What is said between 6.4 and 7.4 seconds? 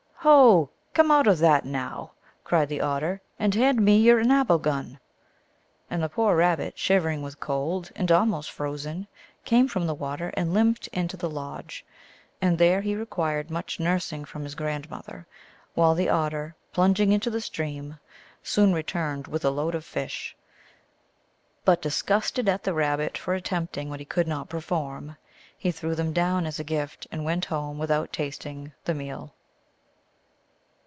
bit, shivering with